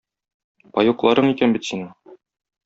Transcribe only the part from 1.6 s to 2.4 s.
синең...